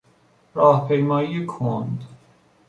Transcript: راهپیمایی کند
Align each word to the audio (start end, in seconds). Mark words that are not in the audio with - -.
راهپیمایی 0.55 1.45
کند 1.45 2.05